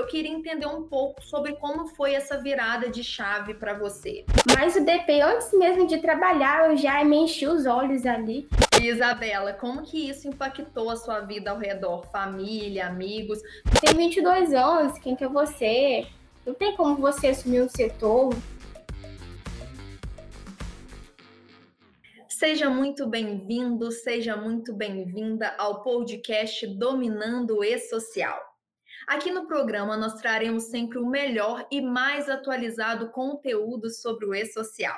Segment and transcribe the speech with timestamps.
[0.00, 4.24] eu queria entender um pouco sobre como foi essa virada de chave para você.
[4.56, 8.48] Mas o DP, antes mesmo de trabalhar, eu já me enchi os olhos ali.
[8.80, 12.06] Isabela, como que isso impactou a sua vida ao redor?
[12.10, 13.40] Família, amigos?
[13.78, 16.06] Tem 22 anos, quem que é você?
[16.46, 18.34] Não tem como você assumir um setor.
[22.26, 28.49] Seja muito bem-vindo, seja muito bem-vinda ao podcast Dominando o E-Social.
[29.10, 34.96] Aqui no programa nós traremos sempre o melhor e mais atualizado conteúdo sobre o E-Social.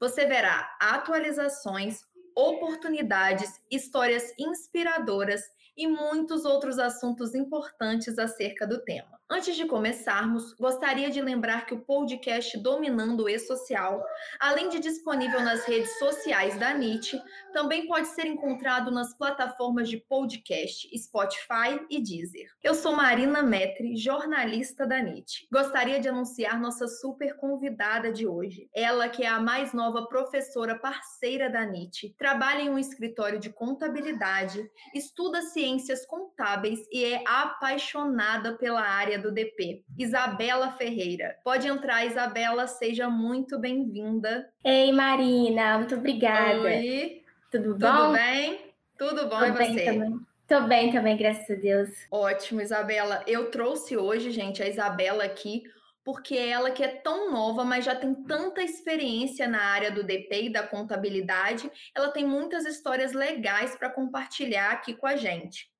[0.00, 2.00] Você verá atualizações,
[2.34, 5.42] oportunidades, histórias inspiradoras
[5.76, 9.13] e muitos outros assuntos importantes acerca do tema.
[9.30, 14.04] Antes de começarmos, gostaria de lembrar que o podcast Dominando o E-Social,
[14.38, 17.18] além de disponível nas redes sociais da NIT,
[17.54, 22.50] também pode ser encontrado nas plataformas de podcast Spotify e Deezer.
[22.62, 25.48] Eu sou Marina Metri, jornalista da NIT.
[25.50, 28.68] Gostaria de anunciar nossa super convidada de hoje.
[28.74, 33.48] Ela que é a mais nova professora parceira da NIT, trabalha em um escritório de
[33.48, 41.36] contabilidade, estuda ciências contábeis e é apaixonada pela área do DP, Isabela Ferreira.
[41.44, 44.48] Pode entrar, Isabela, seja muito bem-vinda.
[44.64, 46.60] Ei, Marina, muito obrigada.
[46.60, 47.22] Oi.
[47.50, 47.96] Tudo bom?
[47.96, 48.74] Tudo bem?
[48.98, 49.84] Tudo bom Tô e você?
[49.84, 50.20] Também.
[50.46, 51.90] Tô bem também, graças a Deus.
[52.10, 53.22] Ótimo, Isabela.
[53.26, 55.62] Eu trouxe hoje, gente, a Isabela aqui
[56.04, 60.44] porque ela que é tão nova, mas já tem tanta experiência na área do DP
[60.44, 65.72] e da contabilidade, ela tem muitas histórias legais para compartilhar aqui com a gente.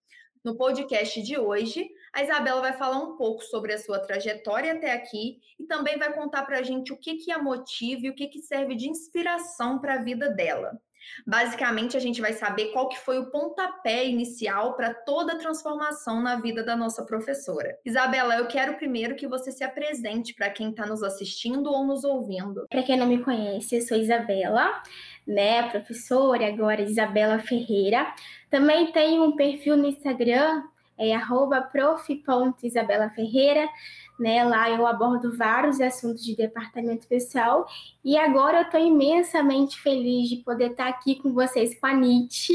[0.44, 4.92] No podcast de hoje, a Isabela vai falar um pouco sobre a sua trajetória até
[4.92, 8.14] aqui e também vai contar para a gente o que, que a motiva e o
[8.14, 10.78] que, que serve de inspiração para a vida dela.
[11.26, 16.22] Basicamente, a gente vai saber qual que foi o pontapé inicial para toda a transformação
[16.22, 17.78] na vida da nossa professora.
[17.84, 22.04] Isabela, eu quero primeiro que você se apresente para quem está nos assistindo ou nos
[22.04, 22.66] ouvindo.
[22.68, 24.82] Para quem não me conhece, eu sou Isabela,
[25.26, 28.06] né, professora, agora Isabela Ferreira.
[28.50, 30.62] Também tenho um perfil no Instagram
[30.96, 33.68] é arroba prof.isabelaferreira,
[34.18, 34.44] né?
[34.44, 37.66] Lá eu abordo vários assuntos de departamento pessoal
[38.04, 42.52] e agora eu estou imensamente feliz de poder estar aqui com vocês com a NIT.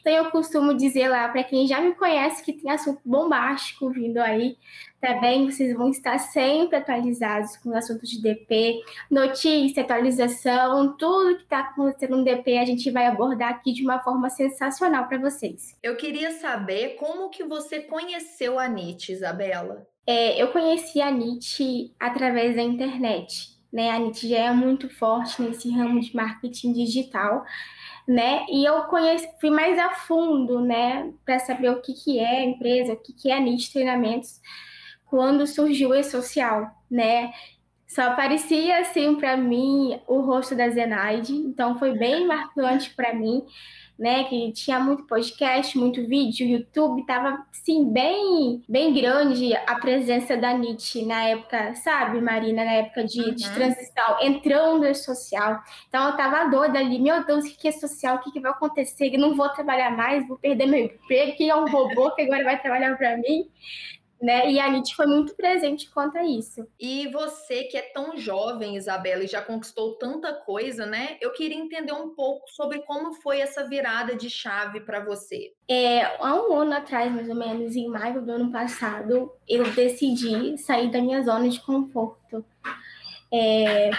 [0.00, 4.18] Então eu costumo dizer lá para quem já me conhece que tem assunto bombástico vindo
[4.18, 4.56] aí,
[5.00, 8.80] também vocês vão estar sempre atualizados com assuntos de DP,
[9.10, 14.00] notícia, atualização, tudo que está acontecendo no DP a gente vai abordar aqui de uma
[14.00, 15.76] forma sensacional para vocês.
[15.82, 19.86] Eu queria saber como que você conheceu a NIT, Isabela?
[20.10, 23.50] É, eu conheci a NIT através da internet.
[23.70, 23.90] Né?
[23.90, 27.44] A NIT já é muito forte nesse ramo de marketing digital,
[28.06, 28.46] né?
[28.48, 32.44] E eu conheci, fui mais a fundo, né, para saber o que, que é a
[32.44, 34.40] empresa, o que, que é a NIT Treinamentos
[35.04, 37.30] quando surgiu o social, né?
[37.88, 43.42] Só aparecia assim para mim o rosto da Zenaide, então foi bem marcante para mim,
[43.98, 44.24] né?
[44.24, 50.52] Que tinha muito podcast, muito vídeo, YouTube tava assim bem, bem grande a presença da
[50.52, 53.34] Nietzsche na época, sabe, Marina, na época de, uhum.
[53.34, 55.58] de transição, entrando no social.
[55.88, 58.16] Então eu tava doida ali, meu Deus, o que é social?
[58.16, 59.14] O que, vai acontecer?
[59.14, 62.44] Eu não vou trabalhar mais, vou perder meu emprego, que é um robô que agora
[62.44, 63.48] vai trabalhar para mim
[64.20, 64.50] né?
[64.50, 66.66] E a Nietzsche foi muito presente quanto a isso.
[66.78, 71.16] E você que é tão jovem, Isabela, e já conquistou tanta coisa, né?
[71.20, 75.52] Eu queria entender um pouco sobre como foi essa virada de chave para você.
[75.68, 80.58] É, há um ano atrás, mais ou menos, em maio do ano passado, eu decidi
[80.58, 82.44] sair da minha zona de conforto.
[83.32, 83.90] É,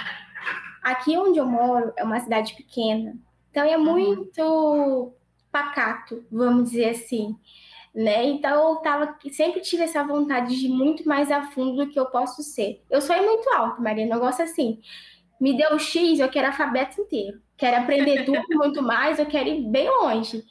[0.84, 3.16] aqui onde eu moro é uma cidade pequena,
[3.52, 5.14] então é muito
[5.52, 7.36] pacato, vamos dizer assim
[7.94, 8.26] né?
[8.26, 12.00] Então eu tava, sempre tive essa vontade de ir muito mais a fundo do que
[12.00, 12.84] eu posso ser.
[12.90, 14.80] Eu sou muito alto, Marina, eu gosto assim.
[15.40, 17.42] Me deu X, eu quero alfabeto inteiro.
[17.60, 20.46] Quero aprender tudo muito mais, eu quero ir bem longe.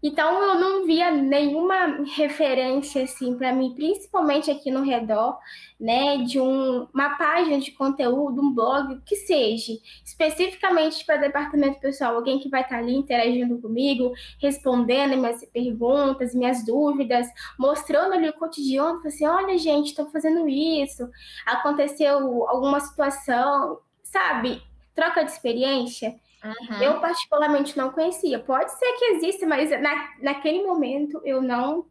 [0.00, 5.36] Então eu não via nenhuma referência assim para mim, principalmente aqui no redor,
[5.80, 9.72] né, de um, uma página de conteúdo, um blog, que seja,
[10.04, 16.64] especificamente para departamento pessoal, alguém que vai estar ali interagindo comigo, respondendo minhas perguntas, minhas
[16.64, 17.26] dúvidas,
[17.58, 21.08] mostrando ali o cotidiano, assim, olha gente, estou fazendo isso,
[21.44, 24.62] aconteceu alguma situação, sabe?
[24.98, 26.18] Troca de experiência.
[26.42, 26.82] Uhum.
[26.82, 28.40] Eu, particularmente, não conhecia.
[28.40, 31.86] Pode ser que exista, mas na, naquele momento eu não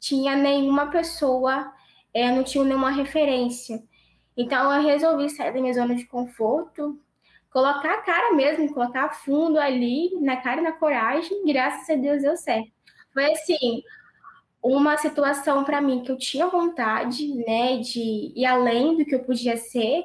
[0.00, 1.72] tinha nenhuma pessoa,
[2.12, 3.80] é, não tinha nenhuma referência.
[4.36, 7.00] Então, eu resolvi sair da minha zona de conforto,
[7.48, 11.46] colocar a cara mesmo, colocar fundo ali, na cara e na coragem.
[11.46, 12.72] Graças a Deus deu certo.
[13.14, 13.84] Foi assim,
[14.60, 19.22] uma situação para mim que eu tinha vontade, né, de ir além do que eu
[19.22, 20.02] podia ser,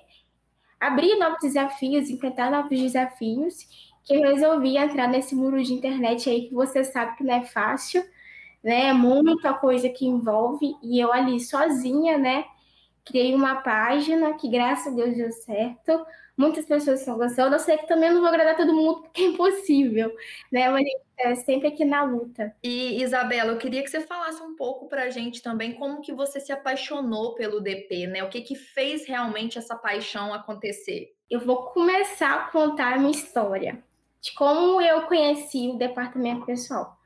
[0.88, 3.68] abrir novos desafios, enfrentar novos desafios,
[4.04, 7.44] que eu resolvi entrar nesse muro de internet aí que você sabe que não é
[7.44, 8.04] fácil,
[8.64, 8.88] né?
[8.88, 12.46] É muita coisa que envolve e eu ali sozinha, né?
[13.06, 16.06] Criei uma página que graças a Deus deu certo.
[16.36, 17.56] Muitas pessoas estão gostando.
[17.56, 20.12] Eu sei que também não vou agradar todo mundo porque é impossível,
[20.52, 20.70] né?
[20.70, 20.84] Mas
[21.18, 22.56] é sempre aqui na luta.
[22.64, 26.12] E Isabela, eu queria que você falasse um pouco para a gente também como que
[26.12, 28.24] você se apaixonou pelo DP, né?
[28.24, 31.14] O que que fez realmente essa paixão acontecer?
[31.30, 33.84] Eu vou começar a contar a minha história
[34.20, 36.98] de como eu conheci o departamento pessoal.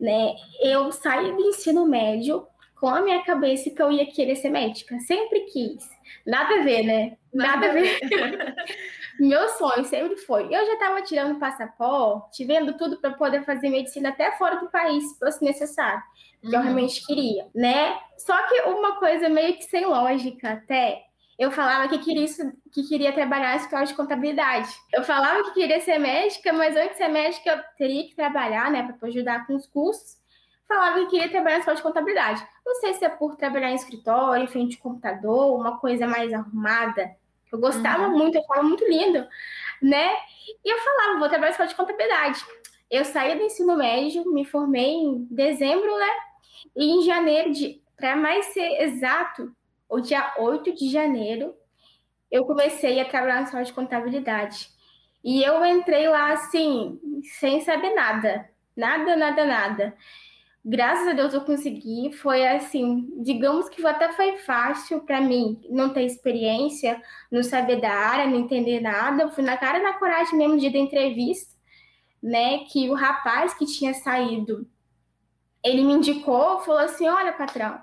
[0.00, 0.34] Né?
[0.60, 2.46] Eu saí do ensino médio
[2.84, 4.98] com a minha cabeça que eu ia querer ser médica.
[5.00, 5.88] Sempre quis.
[6.26, 7.16] Nada a ver, né?
[7.32, 7.98] Nada, Nada a ver.
[9.18, 10.44] Meu sonho sempre foi.
[10.54, 15.02] Eu já estava tirando passaporte, vendo tudo para poder fazer medicina até fora do país,
[15.02, 16.02] se fosse necessário.
[16.42, 16.56] Que uhum.
[16.56, 17.98] eu realmente queria, né?
[18.18, 21.04] Só que uma coisa meio que sem lógica até
[21.38, 22.26] eu falava que queria,
[22.70, 24.68] que queria trabalhar na escola de contabilidade.
[24.92, 28.70] Eu falava que queria ser médica, mas antes de ser médica eu teria que trabalhar,
[28.70, 30.22] né, para ajudar com os cursos.
[30.66, 32.46] Falava que queria trabalhar na escola de contabilidade.
[32.64, 36.32] Não sei se é por trabalhar em escritório, em frente de computador, uma coisa mais
[36.32, 37.14] arrumada.
[37.52, 38.18] Eu gostava uhum.
[38.18, 39.26] muito, eu falava muito lindo,
[39.80, 40.12] né?
[40.64, 42.44] E eu falava, vou trabalhar na escola de contabilidade.
[42.90, 46.10] Eu saí do ensino médio, me formei em dezembro, né?
[46.74, 47.52] E em janeiro,
[47.96, 49.54] para mais ser exato,
[49.88, 51.54] o dia 8 de janeiro,
[52.30, 54.68] eu comecei a trabalhar na sala de contabilidade.
[55.22, 57.00] E eu entrei lá assim,
[57.38, 58.50] sem saber nada.
[58.76, 59.96] Nada, nada, nada.
[60.66, 62.10] Graças a Deus eu consegui.
[62.14, 67.92] Foi assim, digamos que até foi fácil para mim não ter experiência, não saber da
[67.92, 69.24] área, não entender nada.
[69.24, 71.54] Eu fui na cara e na coragem mesmo dia da entrevista,
[72.22, 72.60] né?
[72.70, 74.66] Que o rapaz que tinha saído,
[75.62, 77.78] ele me indicou, falou assim: olha, patrão,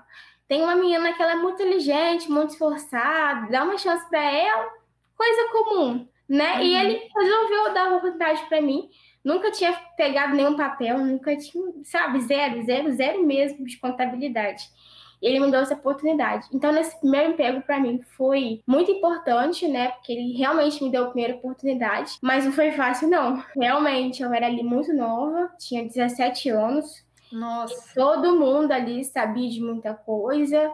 [0.48, 4.68] tem uma menina que ela é muito inteligente, muito esforçada, dá uma chance para ela,
[5.16, 6.56] coisa comum, né?
[6.56, 6.62] Uhum.
[6.62, 8.90] E ele resolveu dar uma oportunidade para mim.
[9.24, 14.68] Nunca tinha pegado nenhum papel, nunca tinha, sabe, zero, zero, zero mesmo de contabilidade.
[15.20, 16.48] Ele me deu essa oportunidade.
[16.52, 19.92] Então, nesse primeiro emprego, para mim, foi muito importante, né?
[19.92, 22.18] Porque ele realmente me deu a primeira oportunidade.
[22.20, 23.42] Mas não foi fácil, não.
[23.54, 27.04] Realmente, eu era ali muito nova, tinha 17 anos.
[27.30, 27.72] Nossa.
[27.72, 30.72] E todo mundo ali sabia de muita coisa,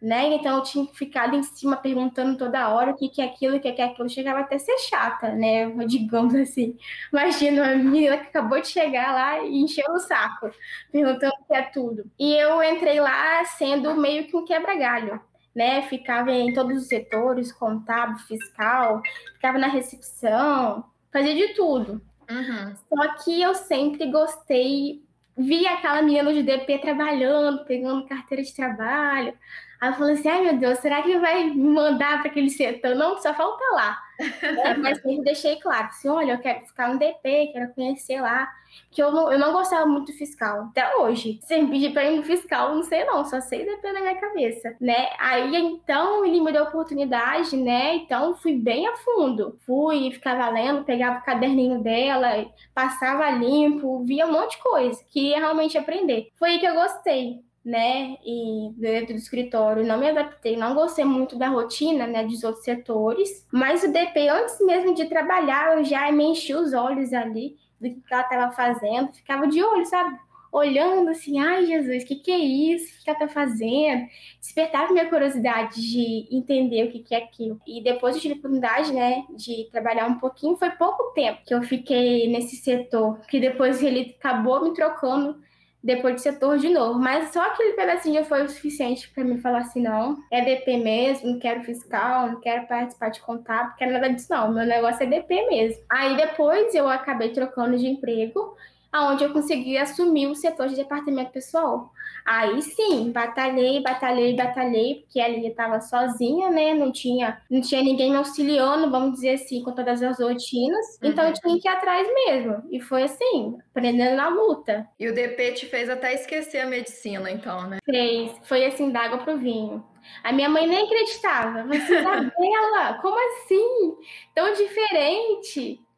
[0.00, 0.34] né?
[0.34, 3.26] Então eu tinha que ficar ali em cima perguntando toda hora o que, que é
[3.26, 4.08] aquilo, o que, que é aquilo.
[4.08, 5.68] Chegava até a ser chata, né?
[5.86, 6.76] Digamos assim.
[7.12, 10.50] Imagina uma menina que acabou de chegar lá e encheu o saco,
[10.90, 12.10] perguntando o que é tudo.
[12.18, 15.20] E eu entrei lá sendo meio que um quebra-galho.
[15.52, 19.02] Né, ficava em todos os setores, contábil, fiscal,
[19.34, 22.00] ficava na recepção, fazia de tudo.
[22.30, 22.76] Uhum.
[22.88, 25.02] Só que eu sempre gostei
[25.36, 29.34] vi aquela menina de DP trabalhando, pegando carteira de trabalho.
[29.80, 32.50] Aí eu falei assim, ai meu Deus, será que ele vai me mandar para aquele
[32.50, 32.94] setor?
[32.94, 33.98] Não, só falta lá.
[34.42, 38.46] é, mas sempre deixei claro, assim, olha, eu quero ficar no DP, quero conhecer lá.
[38.90, 41.40] Que eu não, eu não gostava muito do fiscal, até hoje.
[41.42, 44.76] Sem pedir para ir no fiscal, não sei não, só sei DP na minha cabeça,
[44.80, 45.08] né?
[45.18, 47.96] Aí então ele me deu oportunidade, né?
[47.96, 49.58] Então fui bem a fundo.
[49.66, 55.02] Fui, ficava lendo, pegava o caderninho dela, passava limpo, via um monte de coisa.
[55.10, 56.28] Queria realmente aprender.
[56.38, 61.04] Foi aí que eu gostei né, e dentro do escritório não me adaptei, não gostei
[61.04, 65.84] muito da rotina, né, dos outros setores, mas o DP, antes mesmo de trabalhar, eu
[65.84, 70.18] já me enchi os olhos ali do que ela estava fazendo, ficava de olho, sabe?
[70.52, 73.00] Olhando assim, ai Jesus, o que, que é isso?
[73.00, 74.06] O que ela tá fazendo?
[74.40, 77.60] Despertava minha curiosidade de entender o que, que é aquilo.
[77.64, 80.56] E depois eu tive a oportunidade, né, de trabalhar um pouquinho.
[80.56, 85.40] Foi pouco tempo que eu fiquei nesse setor, que depois ele acabou me trocando
[85.82, 86.98] depois de setor de novo.
[86.98, 90.76] Mas só aquele pedacinho já foi o suficiente para me falar assim: não, é DP
[90.78, 94.52] mesmo, não quero fiscal, não quero participar de contábil, não quero nada disso, não.
[94.52, 95.82] Meu negócio é DP mesmo.
[95.90, 98.56] Aí depois eu acabei trocando de emprego
[98.92, 101.92] aonde eu consegui assumir o setor de departamento pessoal.
[102.24, 106.74] Aí sim, batalhei, batalhei, batalhei, porque ali eu estava sozinha, né?
[106.74, 110.98] Não tinha, não tinha ninguém me auxiliando, vamos dizer assim, com todas as rotinas.
[111.02, 111.10] Uhum.
[111.10, 112.62] Então eu tinha que ir atrás mesmo.
[112.70, 114.88] E foi assim, aprendendo na luta.
[114.98, 117.78] E o DP te fez até esquecer a medicina, então, né?
[117.84, 118.32] Fez.
[118.44, 119.84] Foi assim, d'água pro vinho.
[120.22, 121.64] A minha mãe nem acreditava.
[121.64, 123.96] Mas, Isabela, como assim?
[124.34, 125.80] Tão diferente.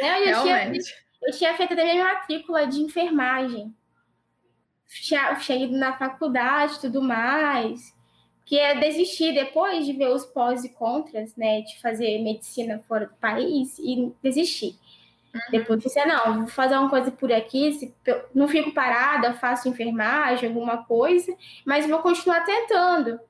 [0.00, 0.20] Né?
[0.20, 0.84] Eu Realmente.
[0.84, 3.74] Tinha eu tinha feito até minha matrícula de enfermagem.
[4.88, 7.94] Tinha, tinha ido na faculdade e tudo mais.
[8.44, 11.60] Que é desistir depois de ver os pós e contras, né?
[11.60, 14.76] De fazer medicina fora do país e desistir.
[15.32, 15.40] Uhum.
[15.52, 17.94] Depois eu pensei, não, vou fazer uma coisa por aqui, se,
[18.34, 21.32] não fico parada, faço enfermagem, alguma coisa,
[21.64, 23.20] mas vou continuar tentando.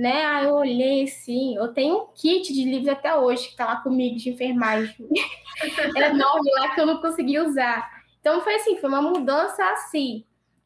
[0.00, 0.24] Né?
[0.24, 3.76] Aí eu olhei assim, eu tenho um kit de livros até hoje que tá lá
[3.82, 4.96] comigo de enfermagem.
[5.94, 7.86] é enorme lá que eu não consegui usar.
[8.18, 10.24] Então foi assim, foi uma mudança assim,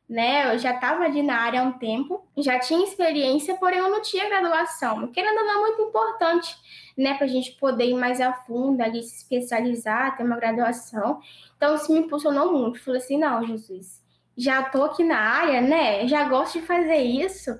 [0.08, 0.54] né?
[0.54, 4.00] Eu já estava ali na área há um tempo, já tinha experiência, porém eu não
[4.00, 5.08] tinha graduação.
[5.08, 6.54] Querendo ou não, é muito importante,
[6.96, 11.18] né, para a gente poder ir mais a fundo ali, se especializar, ter uma graduação.
[11.56, 12.80] Então isso me impulsionou muito.
[12.84, 14.00] Falei assim, não, Jesus,
[14.36, 16.06] já tô aqui na área, né?
[16.06, 17.58] Já gosto de fazer isso,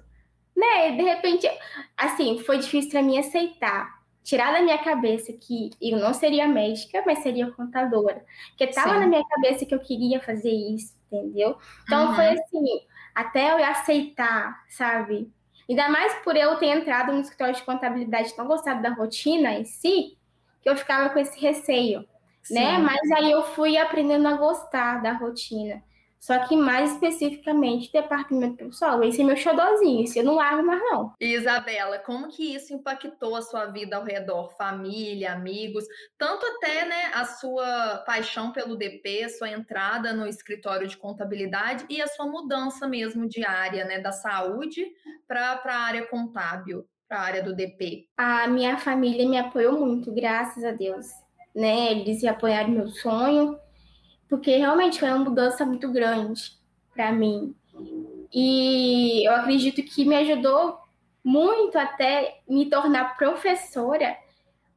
[0.56, 0.92] né?
[0.92, 1.48] De repente,
[1.96, 7.02] assim, foi difícil para mim aceitar tirar da minha cabeça que eu não seria médica,
[7.06, 8.24] mas seria contadora.
[8.48, 11.58] Porque estava na minha cabeça que eu queria fazer isso, entendeu?
[11.82, 12.14] Então uhum.
[12.14, 12.64] foi assim,
[13.14, 15.30] até eu aceitar, sabe?
[15.68, 19.64] Ainda mais por eu ter entrado no escritório de contabilidade tão gostado da rotina em
[19.66, 20.16] si,
[20.62, 22.06] que eu ficava com esse receio, né?
[22.42, 22.54] Sim.
[22.54, 22.78] né?
[22.78, 25.82] Mas aí eu fui aprendendo a gostar da rotina.
[26.24, 29.04] Só que mais especificamente departamento pessoal.
[29.04, 31.12] Esse é meu xodózinho, esse eu não largo mais não.
[31.20, 34.56] Isabela, como que isso impactou a sua vida ao redor?
[34.56, 35.84] Família, amigos,
[36.16, 42.00] tanto até né, a sua paixão pelo DP, sua entrada no escritório de contabilidade e
[42.00, 44.82] a sua mudança mesmo de área, né, da saúde
[45.28, 48.08] para a área contábil, para a área do DP?
[48.16, 51.04] A minha família me apoiou muito, graças a Deus.
[51.54, 51.92] Né?
[51.92, 53.58] Eles apoiaram meu sonho,
[54.28, 56.52] porque realmente foi uma mudança muito grande
[56.94, 57.54] para mim.
[58.32, 60.78] E eu acredito que me ajudou
[61.22, 64.16] muito até me tornar professora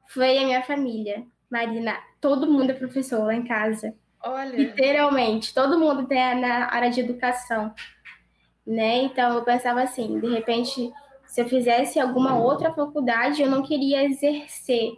[0.08, 1.26] foi a minha família.
[1.50, 3.94] Marina, todo mundo é professor lá em casa.
[4.24, 4.56] Olha.
[4.56, 7.74] Literalmente, todo mundo tem na área de educação.
[8.66, 9.04] Né?
[9.04, 10.92] Então eu pensava assim, de repente,
[11.26, 14.94] se eu fizesse alguma outra faculdade, eu não queria exercer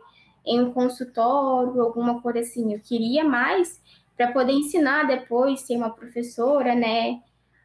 [0.46, 2.74] em um consultório, alguma coisa assim.
[2.74, 3.80] Eu queria mais
[4.20, 7.22] para poder ensinar depois, ser uma professora, né,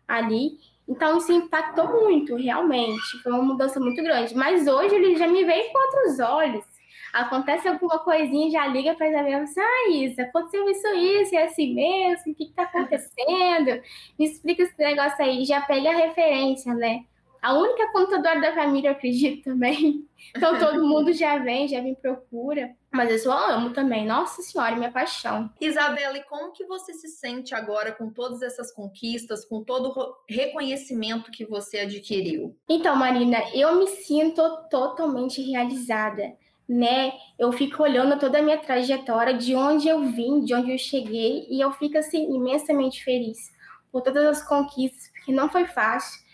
[0.07, 0.53] ali.
[0.89, 3.19] Então isso impactou muito, realmente.
[3.25, 4.37] Foi uma mudança muito grande.
[4.37, 6.65] Mas hoje ele já me vê com outros olhos.
[7.13, 11.45] Acontece alguma coisinha, já liga para Isabel e assim, ah, Isa, aconteceu isso, isso, é
[11.45, 13.83] assim mesmo, o que está acontecendo?
[14.17, 17.05] Me explica esse negócio aí, já pega a referência, né?
[17.43, 20.07] A única contadora da família, eu acredito também.
[20.35, 22.75] Então todo mundo já vem, já me procura.
[22.95, 24.07] Mas eu só amo também.
[24.07, 25.51] Nossa Senhora, minha paixão.
[25.61, 30.15] Isabela, e como que você se sente agora com todas essas conquistas, com todo o
[30.29, 32.57] reconhecimento que você adquiriu?
[32.69, 36.33] Então, Marina, eu me sinto totalmente realizada,
[36.69, 37.13] né?
[37.39, 41.47] Eu fico olhando toda a minha trajetória, de onde eu vim, de onde eu cheguei,
[41.51, 43.53] e eu fico assim imensamente feliz
[43.91, 46.25] por todas as conquistas, porque não foi fácil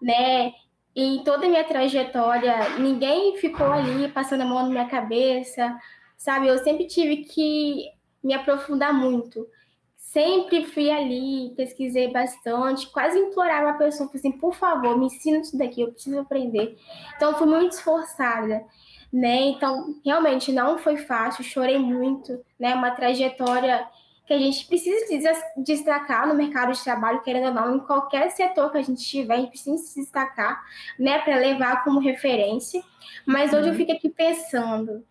[0.00, 0.52] né?
[0.94, 5.76] Em toda a minha trajetória, ninguém ficou ali passando a mão na minha cabeça,
[6.16, 6.48] sabe?
[6.48, 7.90] Eu sempre tive que
[8.22, 9.46] me aprofundar muito.
[9.96, 15.58] Sempre fui ali, pesquisei bastante, quase implorava a pessoa, assim, por favor, me ensina isso
[15.58, 16.78] daqui, eu preciso aprender.
[17.16, 18.64] Então, fui muito esforçada,
[19.12, 19.48] né?
[19.48, 22.74] Então, realmente, não foi fácil, chorei muito, né?
[22.74, 23.86] Uma trajetória
[24.26, 25.18] que a gente precisa se
[25.58, 29.34] destacar no mercado de trabalho, querendo ou não, em qualquer setor que a gente tiver,
[29.34, 30.64] a gente precisa se destacar,
[30.98, 32.82] né, para levar como referência.
[33.24, 33.78] Mas hoje eu uhum.
[33.78, 35.04] fico aqui pensando,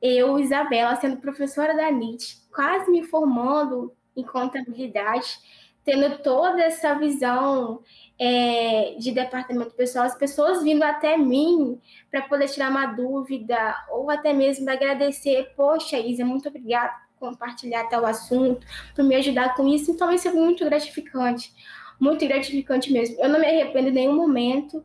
[0.00, 5.38] eu, Isabela, sendo professora da NIT, quase me formando em contabilidade,
[5.84, 7.82] tendo toda essa visão
[8.18, 11.80] é, de departamento pessoal, as pessoas vindo até mim
[12.10, 18.06] para poder tirar uma dúvida ou até mesmo agradecer, poxa, Isa, muito obrigada compartilhar tal
[18.06, 19.90] assunto, para me ajudar com isso.
[19.90, 21.52] Então, isso é muito gratificante,
[22.00, 23.20] muito gratificante mesmo.
[23.20, 24.82] Eu não me arrependo em nenhum momento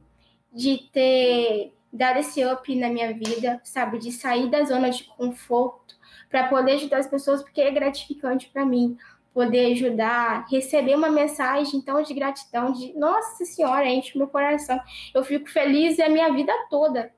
[0.54, 5.96] de ter dado esse up na minha vida, sabe, de sair da zona de conforto
[6.30, 8.98] para poder ajudar as pessoas, porque é gratificante para mim
[9.34, 14.80] poder ajudar, receber uma mensagem tão de gratidão, de nossa senhora, enche meu coração.
[15.14, 17.12] Eu fico feliz a minha vida toda.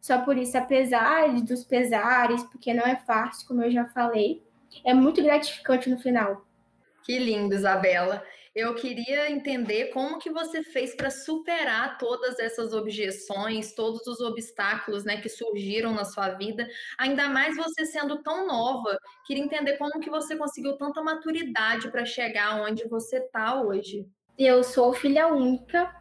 [0.00, 4.40] Só por isso, apesar dos pesares, porque não é fácil, como eu já falei,
[4.84, 6.44] é muito gratificante no final.
[7.02, 8.22] Que lindo, Isabela.
[8.54, 15.04] Eu queria entender como que você fez para superar todas essas objeções, todos os obstáculos,
[15.04, 18.96] né, que surgiram na sua vida, ainda mais você sendo tão nova.
[19.26, 24.06] Queria entender como que você conseguiu tanta maturidade para chegar onde você está hoje.
[24.38, 25.92] Eu sou filha única,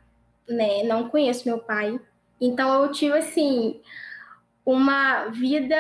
[0.48, 0.84] né?
[0.84, 2.00] Não conheço meu pai.
[2.40, 3.82] Então eu tive assim
[4.66, 5.76] uma vida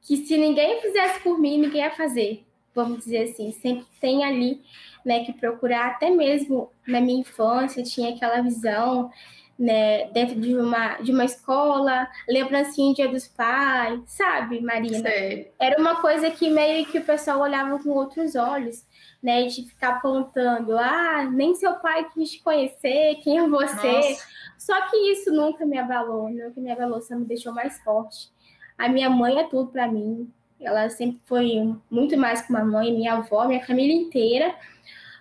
[0.00, 3.52] que se ninguém fizesse por mim, ninguém ia fazer, vamos dizer assim.
[3.52, 4.62] Sempre tem ali,
[5.04, 9.10] né, que procurar, até mesmo na minha infância, tinha aquela visão,
[9.58, 15.00] né, dentro de uma, de uma escola, lembrancinha Dia dos Pais, sabe, Marina?
[15.00, 15.52] Sei.
[15.58, 18.86] Era uma coisa que meio que o pessoal olhava com outros olhos,
[19.22, 23.92] né, de ficar apontando, ah, nem seu pai quis te conhecer, quem é você?
[23.92, 24.26] Nossa.
[24.56, 28.30] Só que isso nunca me abalou, nunca me abalou, só me deixou mais forte.
[28.78, 32.92] A minha mãe é tudo para mim, ela sempre foi muito mais que uma mãe,
[32.92, 34.54] minha avó, minha família inteira,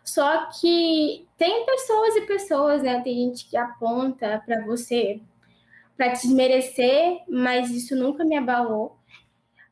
[0.03, 3.01] só que tem pessoas e pessoas, né?
[3.01, 5.22] Tem gente que aponta para você
[5.96, 8.98] para te desmerecer, mas isso nunca me abalou.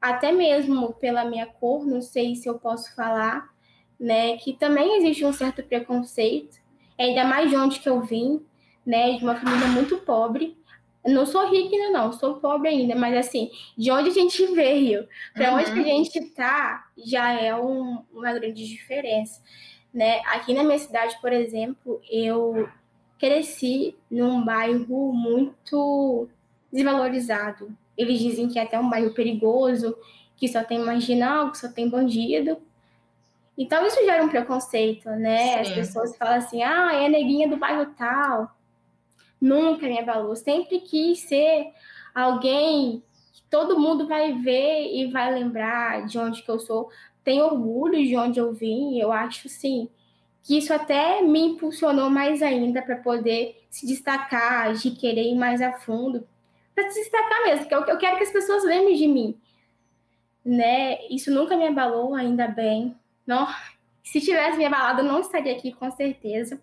[0.01, 3.49] Até mesmo pela minha cor, não sei se eu posso falar,
[3.99, 4.37] né?
[4.37, 6.57] Que também existe um certo preconceito,
[6.99, 8.45] ainda mais de onde que eu vim,
[8.85, 9.13] né?
[9.13, 10.57] De uma família muito pobre.
[11.05, 15.07] não sou rica ainda, não, sou pobre ainda, mas assim, de onde a gente veio,
[15.33, 15.59] para uhum.
[15.59, 19.41] onde que a gente tá, já é um, uma grande diferença
[19.93, 20.19] né?
[20.27, 22.67] Aqui na minha cidade, por exemplo, eu
[23.19, 26.27] cresci num bairro muito
[26.71, 27.75] desvalorizado.
[27.97, 29.97] Eles dizem que é até um bairro perigoso,
[30.35, 32.57] que só tem marginal, que só tem bandido.
[33.57, 35.53] Então isso gera um preconceito, né?
[35.53, 35.59] Sim.
[35.61, 38.55] As pessoas falam assim: "Ah, é a neguinha do bairro tal".
[39.41, 41.71] Nunca me abalou, sempre quis ser
[42.13, 43.03] alguém
[43.33, 46.89] que todo mundo vai ver e vai lembrar de onde que eu sou,
[47.27, 49.89] tenho orgulho de onde eu vim, eu acho sim
[50.41, 55.61] que isso até me impulsionou mais ainda para poder se destacar, de querer ir mais
[55.61, 56.25] a fundo,
[56.73, 59.37] para se destacar mesmo, porque eu, quero que as pessoas lembrem de mim,
[60.45, 61.05] né?
[61.09, 62.95] Isso nunca me abalou, ainda bem.
[63.25, 63.45] Não,
[64.01, 66.61] se tivesse me abalado, eu não estaria aqui com certeza,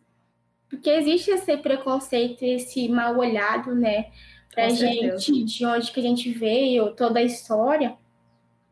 [0.70, 4.06] porque existe esse preconceito, esse mal olhado, né?
[4.54, 7.98] Com gente, de onde que a gente veio, toda a história,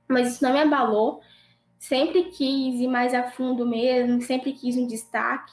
[0.09, 1.21] mas isso não me abalou
[1.83, 5.53] sempre quis ir mais a fundo mesmo, sempre quis um destaque,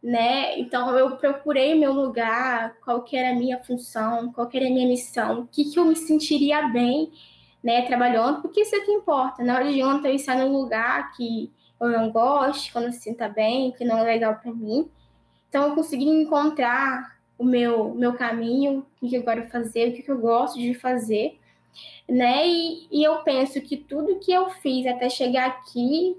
[0.00, 0.56] né?
[0.60, 4.70] Então eu procurei meu lugar, qual que era a minha função, qual que era a
[4.70, 7.10] minha missão, o que, que eu me sentiria bem,
[7.64, 9.42] né, trabalhando, porque isso é que importa.
[9.42, 13.28] Não adianta eu estar num lugar que eu não gosto, que eu não se sinta
[13.28, 14.88] bem, que não é legal para mim.
[15.48, 20.08] Então eu consegui encontrar o meu, meu caminho, o que eu quero fazer, o que
[20.08, 21.39] eu gosto de fazer
[22.08, 22.46] né?
[22.46, 26.16] E, e eu penso que tudo que eu fiz até chegar aqui,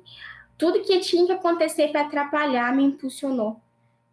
[0.58, 3.60] tudo que tinha que acontecer para atrapalhar me impulsionou,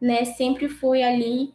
[0.00, 0.24] né?
[0.24, 1.54] Sempre foi ali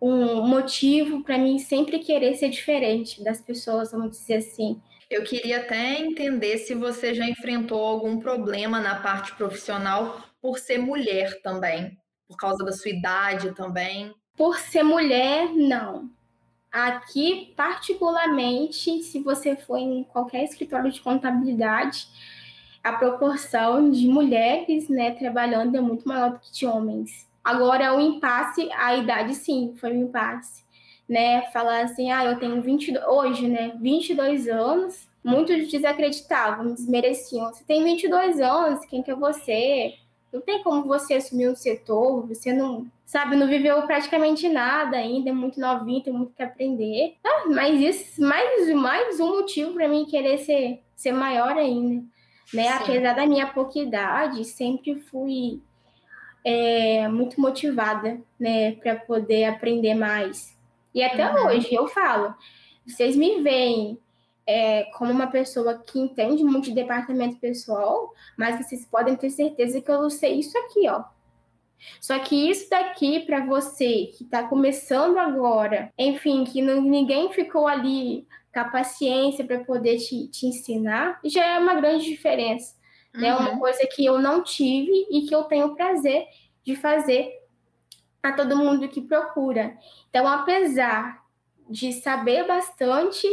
[0.00, 4.80] um motivo para mim sempre querer ser diferente das pessoas, vamos dizer assim.
[5.10, 10.78] Eu queria até entender se você já enfrentou algum problema na parte profissional por ser
[10.78, 14.12] mulher também, por causa da sua idade também.
[14.36, 16.10] Por ser mulher, não.
[16.70, 22.06] Aqui, particularmente, se você for em qualquer escritório de contabilidade,
[22.84, 27.26] a proporção de mulheres né, trabalhando é muito maior do que de homens.
[27.42, 30.62] Agora, o impasse, a idade sim, foi um impasse.
[31.08, 31.42] Né?
[31.52, 37.46] Falar assim, ah, eu tenho 22, hoje, né, 22 anos, muitos desacreditavam, desmereciam.
[37.46, 39.94] Você tem 22 anos, quem que é você?
[40.32, 45.30] Não tem como você assumir um setor, você não, sabe, não viveu praticamente nada ainda,
[45.30, 47.14] é muito novinho, tem muito que aprender.
[47.24, 52.04] Ah, mas isso, mais, mais um motivo para mim querer ser, ser maior ainda.
[52.52, 52.68] Né?
[52.68, 55.60] Apesar da minha pouca idade, sempre fui
[56.44, 60.56] é, muito motivada, né, para poder aprender mais.
[60.94, 61.46] E até uhum.
[61.46, 62.34] hoje eu falo,
[62.86, 63.98] vocês me veem
[64.48, 69.78] é, como uma pessoa que entende muito de departamento pessoal, mas vocês podem ter certeza
[69.78, 71.04] que eu sei isso aqui, ó.
[72.00, 77.68] Só que isso daqui para você que está começando agora, enfim, que não, ninguém ficou
[77.68, 82.74] ali com a paciência para poder te, te ensinar, já é uma grande diferença.
[83.14, 83.20] Uhum.
[83.20, 83.36] Né?
[83.36, 86.26] Uma coisa que eu não tive e que eu tenho prazer
[86.64, 87.30] de fazer
[88.22, 89.76] a todo mundo que procura.
[90.08, 91.22] Então, apesar
[91.68, 93.28] de saber bastante,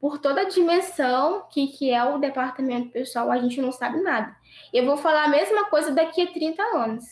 [0.00, 4.34] por toda a dimensão que, que é o departamento pessoal, a gente não sabe nada.
[4.72, 7.04] Eu vou falar a mesma coisa daqui a 30 anos,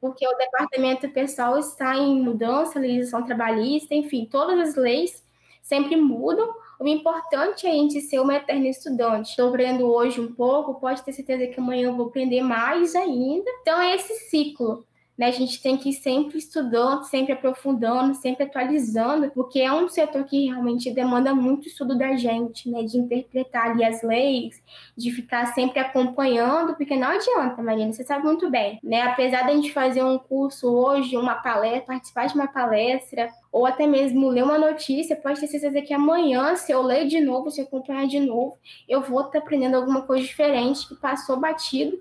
[0.00, 5.24] porque o departamento pessoal está em mudança, legislação trabalhista, enfim, todas as leis
[5.62, 6.52] sempre mudam.
[6.80, 9.30] O importante é a gente ser uma eterna estudante.
[9.30, 13.50] Estou aprendendo hoje um pouco, pode ter certeza que amanhã eu vou aprender mais ainda.
[13.60, 14.84] Então, é esse ciclo
[15.18, 15.26] né?
[15.26, 20.24] A gente tem que ir sempre estudando, sempre aprofundando, sempre atualizando, porque é um setor
[20.24, 22.84] que realmente demanda muito estudo da gente, né?
[22.84, 24.62] De interpretar ali as leis,
[24.96, 29.02] de ficar sempre acompanhando, porque não adianta, Marina, você sabe muito bem, né?
[29.02, 33.66] Apesar de a gente fazer um curso hoje, uma palestra, participar de uma palestra, ou
[33.66, 37.50] até mesmo ler uma notícia, pode ter certeza que amanhã, se eu ler de novo,
[37.50, 38.56] se eu acompanhar de novo,
[38.88, 41.98] eu vou estar aprendendo alguma coisa diferente que passou batido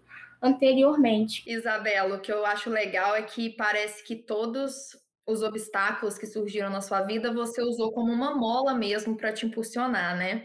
[0.47, 1.43] anteriormente.
[1.45, 6.69] Isabela, o que eu acho legal é que parece que todos os obstáculos que surgiram
[6.69, 10.43] na sua vida, você usou como uma mola mesmo para te impulsionar, né?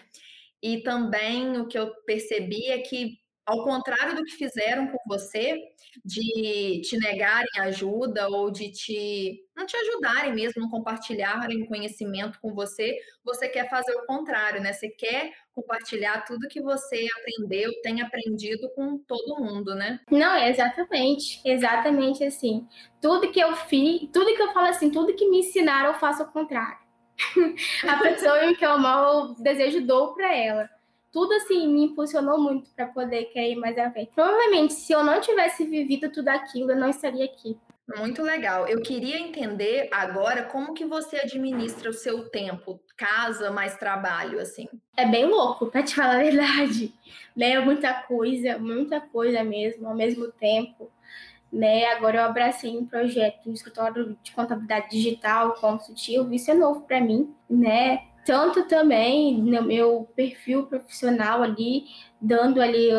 [0.60, 5.58] E também o que eu percebi é que ao contrário do que fizeram com você,
[6.04, 12.54] de te negarem ajuda ou de te não te ajudarem mesmo, não compartilharem conhecimento com
[12.54, 14.72] você, você quer fazer o contrário, né?
[14.72, 20.00] Você quer compartilhar tudo que você aprendeu, tem aprendido com todo mundo, né?
[20.10, 22.66] Não, exatamente, exatamente assim.
[23.00, 26.22] Tudo que eu fiz, tudo que eu falo assim, tudo que me ensinaram, eu faço
[26.22, 26.78] o contrário.
[27.86, 30.68] A pessoa que eu mal, desejo dou para ela
[31.12, 34.10] tudo assim me impulsionou muito para poder querer ir mais à frente.
[34.14, 37.56] Provavelmente, se eu não tivesse vivido tudo aquilo, eu não estaria aqui.
[37.96, 38.66] Muito legal.
[38.66, 44.66] Eu queria entender agora como que você administra o seu tempo, casa mais trabalho, assim.
[44.96, 46.94] É bem louco, para te falar a verdade.
[47.36, 47.58] Né?
[47.60, 50.90] Muita coisa, muita coisa mesmo, ao mesmo tempo.
[51.52, 51.84] Né?
[51.86, 56.98] Agora eu abracei um projeto no escritório de contabilidade digital consultivo, isso é novo para
[56.98, 58.06] mim, né?
[58.24, 61.84] Tanto também no meu perfil profissional ali,
[62.20, 62.90] dando ali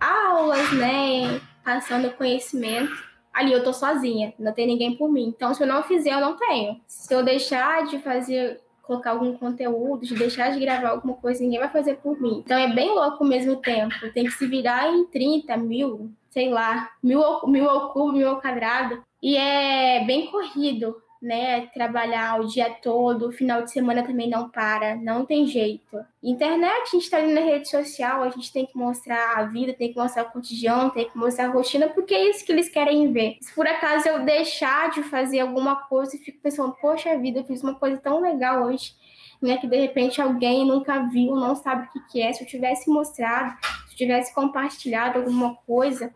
[0.00, 2.92] aulas, né, passando conhecimento.
[3.32, 5.32] Ali eu tô sozinha, não tem ninguém por mim.
[5.34, 6.80] Então, se eu não fizer, eu não tenho.
[6.86, 11.58] Se eu deixar de fazer, colocar algum conteúdo, de deixar de gravar alguma coisa, ninguém
[11.58, 12.42] vai fazer por mim.
[12.44, 13.94] Então, é bem louco ao mesmo tempo.
[14.12, 18.40] Tem que se virar em 30 mil, sei lá, mil, mil ao cubo, mil ao
[18.40, 19.02] quadrado.
[19.22, 24.96] E é bem corrido né, trabalhar o dia todo, final de semana também não para,
[24.96, 26.04] não tem jeito.
[26.20, 29.72] Internet, a gente está ali na rede social, a gente tem que mostrar a vida,
[29.72, 32.68] tem que mostrar o cotidiano, tem que mostrar a rotina, porque é isso que eles
[32.68, 33.36] querem ver.
[33.40, 37.44] Se por acaso eu deixar de fazer alguma coisa e fico pensando, poxa vida, eu
[37.44, 38.92] fiz uma coisa tão legal hoje,
[39.40, 42.48] né, que de repente alguém nunca viu, não sabe o que, que é, se eu
[42.48, 43.56] tivesse mostrado,
[43.86, 46.12] se eu tivesse compartilhado alguma coisa,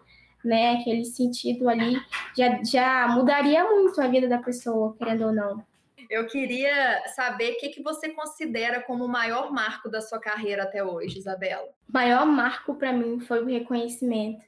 [0.46, 2.00] né, aquele sentido ali,
[2.36, 5.64] já, já mudaria muito a vida da pessoa, querendo ou não.
[6.08, 10.62] Eu queria saber o que, que você considera como o maior marco da sua carreira
[10.62, 11.66] até hoje, Isabela.
[11.88, 14.44] O maior marco para mim foi o reconhecimento,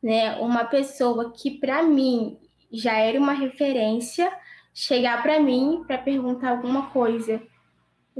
[0.00, 0.36] né?
[0.36, 2.38] Uma pessoa que para mim
[2.70, 4.32] já era uma referência
[4.72, 7.42] chegar para mim para perguntar alguma coisa.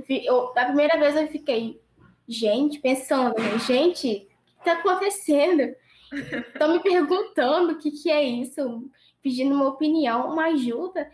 [0.09, 1.81] Eu, a primeira vez eu fiquei,
[2.27, 3.59] gente, pensando, né?
[3.61, 5.75] gente, o que está acontecendo?
[6.13, 8.91] Estão me perguntando o que, que é isso,
[9.23, 11.11] pedindo uma opinião, uma ajuda,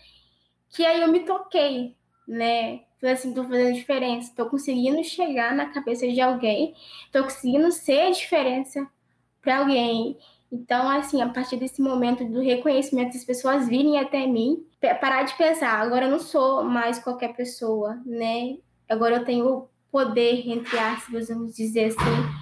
[0.70, 2.80] que aí eu me toquei, né?
[3.00, 6.74] Falei assim, tô fazendo diferença, tô conseguindo chegar na cabeça de alguém,
[7.12, 8.88] tô conseguindo ser a diferença
[9.40, 10.18] para alguém.
[10.50, 14.66] Então, assim, a partir desse momento do reconhecimento, as pessoas virem até mim,
[15.00, 18.56] parar de pensar, agora eu não sou mais qualquer pessoa, né?
[18.88, 22.37] Agora eu tenho poder, entre aspas, vamos dizer assim,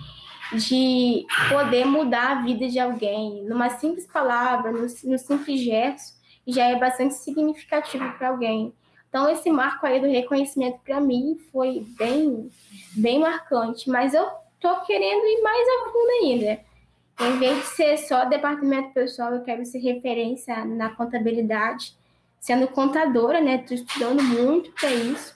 [0.52, 3.42] de poder mudar a vida de alguém.
[3.44, 8.72] Numa simples palavra, no simples gesto, já é bastante significativo para alguém.
[9.08, 12.50] Então, esse marco aí do reconhecimento para mim foi bem,
[12.94, 13.88] bem marcante.
[13.88, 14.26] Mas eu
[14.60, 16.60] tô querendo ir mais a fundo ainda.
[17.18, 21.94] Em vez de ser só departamento pessoal, eu quero ser referência na contabilidade.
[22.38, 23.56] Sendo contadora, né?
[23.56, 25.34] Estou estudando muito para isso.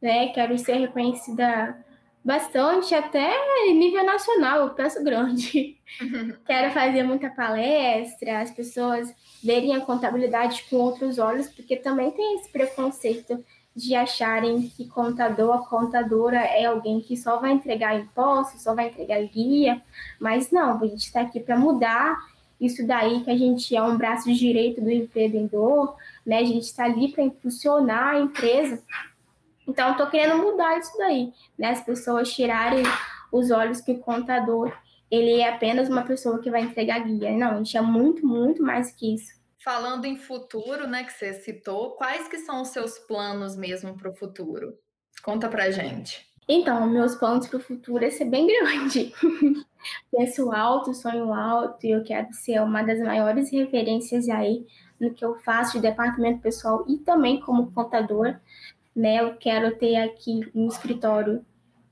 [0.00, 0.28] Né?
[0.28, 1.82] Quero ser reconhecida
[2.24, 3.32] bastante, até
[3.72, 5.78] nível nacional, eu penso grande.
[6.46, 12.36] Quero fazer muita palestra, as pessoas verem a contabilidade com outros olhos, porque também tem
[12.36, 18.62] esse preconceito de acharem que contador, a contadora é alguém que só vai entregar impostos,
[18.62, 19.80] só vai entregar guia,
[20.18, 22.18] mas não, a gente está aqui para mudar
[22.60, 25.94] isso daí que a gente é um braço direito do empreendedor,
[26.26, 26.38] né?
[26.38, 28.82] A gente está ali para impulsionar a empresa
[29.68, 31.70] então, estou querendo mudar isso daí, né?
[31.70, 32.82] As pessoas tirarem
[33.30, 34.72] os olhos que o contador
[35.10, 37.30] ele é apenas uma pessoa que vai entregar guia.
[37.32, 39.38] Não, a gente é muito, muito mais que isso.
[39.58, 44.10] Falando em futuro, né, que você citou, quais que são os seus planos mesmo para
[44.10, 44.74] o futuro?
[45.22, 46.26] Conta pra gente.
[46.48, 49.12] Então, meus planos para o futuro é ser bem grande.
[50.10, 54.66] Penso alto, sonho alto, e eu quero ser uma das maiores referências aí
[54.98, 58.34] no que eu faço de departamento pessoal e também como contador,
[58.94, 59.20] né?
[59.20, 61.44] Eu quero ter aqui um escritório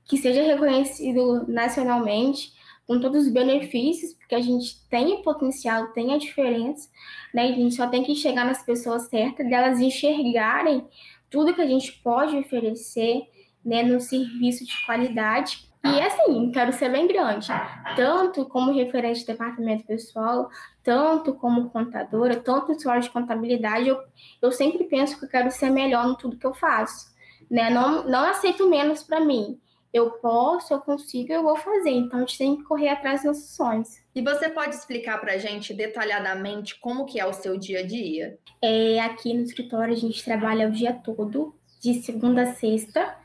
[0.05, 2.53] que seja reconhecido nacionalmente,
[2.87, 6.89] com todos os benefícios, porque a gente tem o potencial, tem a diferença,
[7.33, 7.43] né?
[7.43, 10.87] A gente só tem que chegar nas pessoas certas, delas enxergarem
[11.29, 13.23] tudo que a gente pode oferecer,
[13.63, 15.66] né, no serviço de qualidade.
[15.83, 17.47] E assim, quero ser bem grande,
[17.95, 20.49] tanto como referente de departamento pessoal,
[20.83, 23.99] tanto como contadora, tanto usuário de contabilidade, eu,
[24.41, 27.15] eu sempre penso que eu quero ser melhor no tudo que eu faço.
[27.49, 27.69] Né?
[27.69, 29.59] Não, não aceito menos para mim.
[29.93, 31.91] eu posso, eu consigo, eu vou fazer.
[31.91, 33.89] Então a gente tem que correr atrás dos nossos sonhos.
[34.13, 37.87] E você pode explicar para a gente detalhadamente como que é o seu dia a
[37.87, 38.37] dia?
[38.61, 43.15] É, aqui no escritório a gente trabalha o dia todo, de segunda a sexta,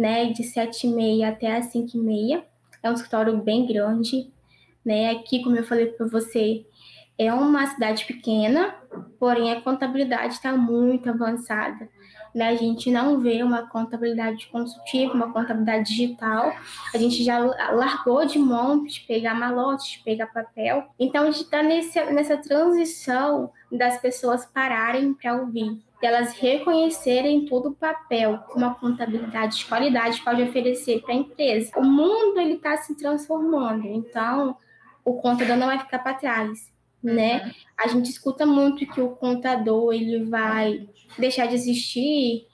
[0.00, 2.44] né, de sete e meia até as cinco e meia.
[2.82, 4.32] É um escritório bem grande,
[4.84, 5.10] né?
[5.10, 6.64] Aqui, como eu falei para você,
[7.18, 8.74] é uma cidade pequena,
[9.18, 11.88] porém a contabilidade está muito avançada
[12.34, 12.48] né?
[12.48, 16.52] A gente não vê uma contabilidade consultiva, uma contabilidade digital.
[16.94, 20.88] A gente já largou de mão de pegar malote, de pegar papel.
[20.98, 27.74] Então, a gente está nessa transição das pessoas pararem para ouvir elas reconhecerem todo o
[27.74, 31.72] papel que uma contabilidade de qualidade pode oferecer para a empresa.
[31.76, 34.56] O mundo ele está se transformando, então
[35.04, 37.52] o contador não vai ficar para trás, né?
[37.76, 42.46] A gente escuta muito que o contador ele vai deixar de existir,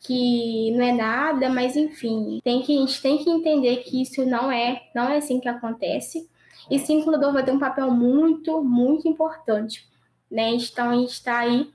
[0.00, 4.24] que não é nada, mas enfim, tem que, a gente tem que entender que isso
[4.26, 6.28] não é, não é assim que acontece.
[6.70, 9.86] E sim, o cuidador vai ter um papel muito, muito importante.
[10.30, 10.54] Né?
[10.54, 11.70] Então, a gente está aí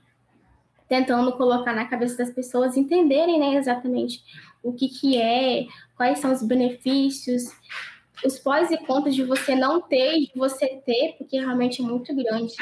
[0.88, 4.22] tentando colocar na cabeça das pessoas entenderem né, exatamente
[4.62, 7.44] o que, que é, quais são os benefícios,
[8.24, 11.84] os pós e contras de você não ter e de você ter, porque realmente é
[11.84, 12.54] muito grande.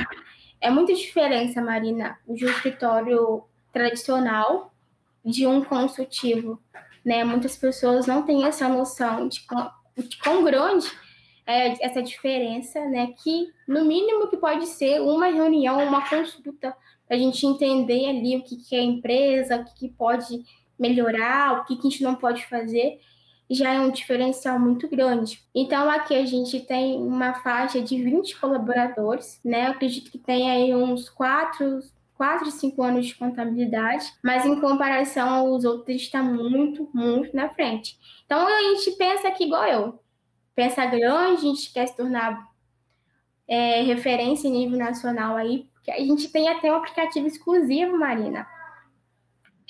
[0.61, 4.73] É muita diferença, Marina, de um escritório tradicional
[5.25, 6.61] de um consultivo,
[7.05, 7.25] né?
[7.25, 10.91] Muitas pessoas não têm essa noção de quão, de quão grande
[11.47, 13.13] é essa diferença, né?
[13.23, 16.77] Que no mínimo que pode ser uma reunião, uma consulta,
[17.09, 20.45] a gente entender ali o que, que é empresa, o que, que pode
[20.79, 23.01] melhorar, o que, que a gente não pode fazer,
[23.49, 25.43] já é um diferencial muito grande.
[25.55, 29.69] Então, aqui a gente tem uma faixa de 20 colaboradores, né?
[29.69, 31.81] Eu acredito que tem aí uns quatro
[32.17, 37.99] 4, 5 anos de contabilidade, mas em comparação aos outros está muito, muito na frente.
[38.25, 40.01] Então a gente pensa aqui igual eu.
[40.55, 42.51] Pensa grande, a gente quer se tornar
[43.47, 48.45] é, referência em nível nacional aí, porque a gente tem até um aplicativo exclusivo, Marina.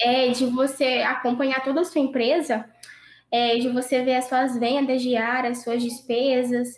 [0.00, 2.64] É de você acompanhar toda a sua empresa,
[3.30, 6.68] é, de você ver as suas vendas diárias, suas despesas.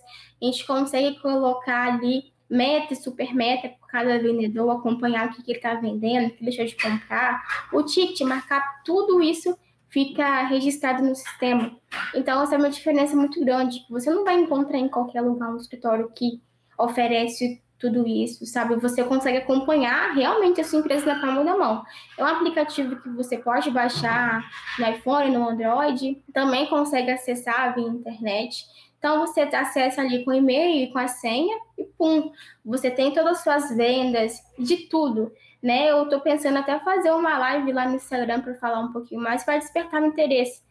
[0.43, 5.43] A gente consegue colocar ali meta e super meta por cada vendedor, acompanhar o que,
[5.43, 7.41] que ele está vendendo, o que deixou de comprar,
[7.73, 9.57] o ticket, marcar tudo isso
[9.89, 11.77] fica registrado no sistema.
[12.15, 13.85] Então, essa é uma diferença muito grande.
[13.89, 16.43] Você não vai encontrar em qualquer lugar um escritório que
[16.77, 18.75] oferece tudo isso, sabe?
[18.77, 21.85] Você consegue acompanhar realmente a sua empresa na palma da mão.
[22.17, 24.43] É um aplicativo que você pode baixar
[24.79, 28.67] no iPhone, no Android, também consegue acessar via internet.
[28.99, 32.33] Então você acessa ali com e-mail e com a senha e pum,
[32.65, 35.89] você tem todas as suas vendas, de tudo, né?
[35.91, 39.45] Eu estou pensando até fazer uma live lá no Instagram para falar um pouquinho mais
[39.45, 40.63] para despertar o interesse,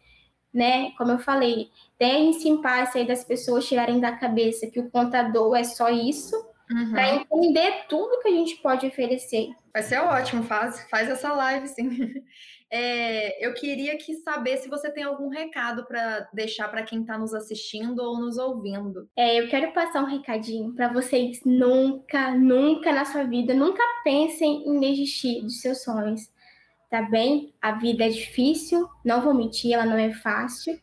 [0.53, 0.91] né?
[0.97, 5.55] Como eu falei, tem esse impasse aí das pessoas tirarem da cabeça que o contador
[5.55, 6.35] é só isso,
[6.71, 6.91] uhum.
[6.91, 9.49] para entender tudo que a gente pode oferecer.
[9.73, 12.23] Vai ser ótimo, faz, faz essa live, sim.
[12.69, 17.17] É, eu queria que saber se você tem algum recado para deixar para quem está
[17.17, 19.09] nos assistindo ou nos ouvindo.
[19.15, 24.67] É, eu quero passar um recadinho para vocês nunca, nunca na sua vida, nunca pensem
[24.67, 26.29] em desistir dos seus sonhos,
[26.89, 27.53] tá bem?
[27.61, 30.77] A vida é difícil, não vou mentir, ela não é fácil,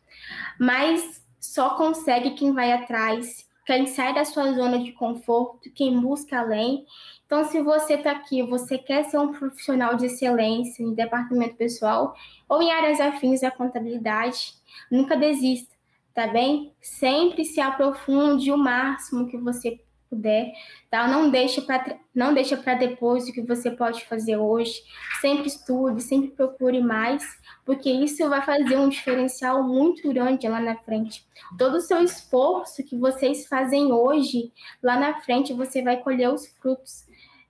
[0.59, 6.39] mas só consegue quem vai atrás, quem sai da sua zona de conforto, quem busca
[6.39, 6.85] além
[7.25, 12.13] então, se você está aqui, você quer ser um profissional de excelência em departamento pessoal
[12.47, 14.53] ou em áreas afins à contabilidade,
[14.91, 15.73] nunca desista,
[16.13, 16.71] tá bem?
[16.79, 19.79] Sempre se aprofunde o máximo que você
[20.15, 20.51] puder,
[20.89, 21.07] tá?
[21.07, 24.81] Não deixe para não deixa para depois o que você pode fazer hoje.
[25.19, 27.23] Sempre estude, sempre procure mais,
[27.65, 31.25] porque isso vai fazer um diferencial muito grande lá na frente.
[31.57, 34.51] Todo o seu esforço que vocês fazem hoje,
[34.81, 37.05] lá na frente você vai colher os frutos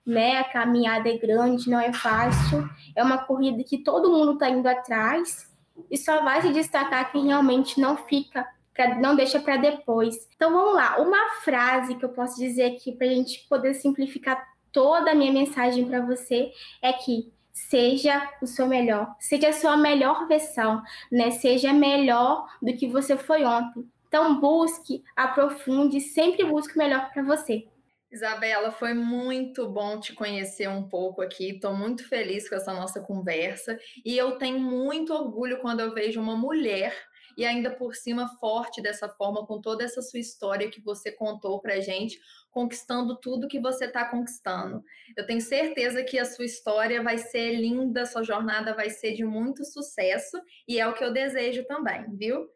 [0.06, 0.38] né?
[0.38, 2.68] A caminhada é grande, não é fácil.
[2.94, 5.52] É uma corrida que todo mundo está indo atrás
[5.90, 10.28] e só vai se destacar quem realmente não fica, pra, não deixa para depois.
[10.36, 14.46] Então vamos lá, uma frase que eu posso dizer aqui para a gente poder simplificar
[14.70, 19.76] toda a minha mensagem para você é que seja o seu melhor, seja a sua
[19.78, 21.30] melhor versão, né?
[21.30, 23.90] Seja melhor do que você foi ontem.
[24.06, 27.66] Então busque, aprofunde, sempre busque o melhor para você.
[28.12, 31.50] Isabela, foi muito bom te conhecer um pouco aqui.
[31.50, 36.20] Estou muito feliz com essa nossa conversa e eu tenho muito orgulho quando eu vejo
[36.20, 36.94] uma mulher
[37.36, 41.60] e ainda por cima forte dessa forma, com toda essa sua história que você contou
[41.60, 42.18] para gente,
[42.50, 44.82] conquistando tudo que você está conquistando.
[45.16, 49.24] Eu tenho certeza que a sua história vai ser linda, sua jornada vai ser de
[49.24, 52.48] muito sucesso e é o que eu desejo também, viu?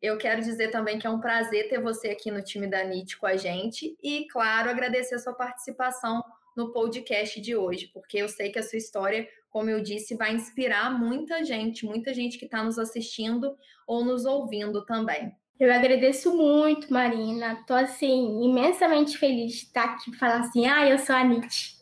[0.00, 3.18] Eu quero dizer também que é um prazer ter você aqui no time da NIT
[3.18, 6.22] com a gente e, claro, agradecer a sua participação
[6.56, 10.34] no podcast de hoje, porque eu sei que a sua história, como eu disse, vai
[10.34, 13.56] inspirar muita gente, muita gente que está nos assistindo
[13.86, 15.32] ou nos ouvindo também.
[15.58, 17.64] Eu agradeço muito, Marina.
[17.66, 21.74] Tô assim, imensamente feliz de estar aqui e falar assim, ah, eu sou a Nietzsche.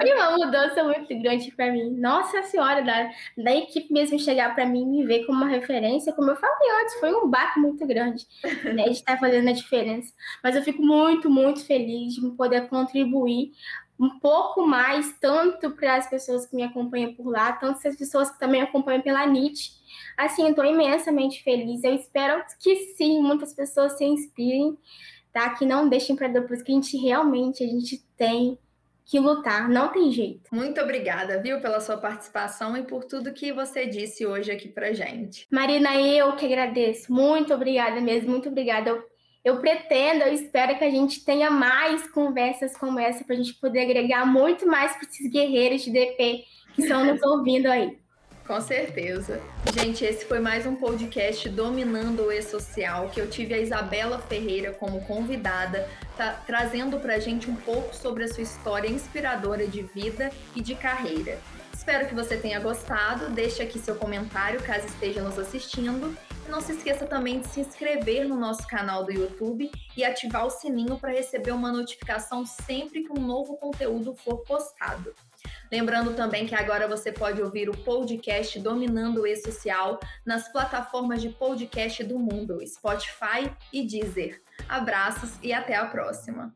[0.00, 1.90] Foi uma mudança muito grande para mim.
[2.00, 3.08] Nossa senhora, da,
[3.38, 6.82] da equipe mesmo chegar para mim e me ver como uma referência, como eu falei
[6.82, 8.26] antes, foi um baque muito grande,
[8.74, 10.12] né, de estar fazendo a diferença.
[10.42, 13.52] Mas eu fico muito, muito feliz de poder contribuir
[14.02, 18.30] um pouco mais, tanto para as pessoas que me acompanham por lá, tanto as pessoas
[18.30, 19.80] que também acompanham pela NIT
[20.16, 21.82] Assim, estou imensamente feliz.
[21.84, 24.76] Eu espero que sim, muitas pessoas se inspirem,
[25.32, 25.50] tá?
[25.50, 28.58] Que não deixem para depois, que a gente realmente a gente tem
[29.04, 30.54] que lutar, não tem jeito.
[30.54, 34.92] Muito obrigada, viu, pela sua participação e por tudo que você disse hoje aqui pra
[34.92, 35.46] gente.
[35.50, 37.12] Marina, eu que agradeço.
[37.12, 39.04] Muito obrigada mesmo, muito obrigada.
[39.44, 43.54] Eu, pretendo, eu espero que a gente tenha mais conversas como essa para a gente
[43.54, 47.98] poder agregar muito mais para esses guerreiros de DP que estão nos ouvindo aí.
[48.46, 49.40] Com certeza.
[49.74, 54.72] Gente, esse foi mais um podcast Dominando o E-Social, que eu tive a Isabela Ferreira
[54.72, 60.30] como convidada, tá, trazendo pra gente um pouco sobre a sua história inspiradora de vida
[60.54, 61.38] e de carreira.
[61.74, 63.30] Espero que você tenha gostado.
[63.30, 66.16] Deixe aqui seu comentário caso esteja nos assistindo.
[66.48, 70.50] Não se esqueça também de se inscrever no nosso canal do YouTube e ativar o
[70.50, 75.14] sininho para receber uma notificação sempre que um novo conteúdo for postado.
[75.70, 81.30] Lembrando também que agora você pode ouvir o podcast Dominando o E-Social nas plataformas de
[81.30, 84.42] podcast do mundo, Spotify e Deezer.
[84.68, 86.54] Abraços e até a próxima!